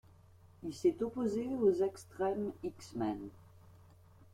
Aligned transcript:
Il 0.63 0.73
s'est 0.73 0.95
opposé 1.03 1.45
aux 1.45 1.69
X-Treme 1.69 2.51
X-Men. 2.63 3.19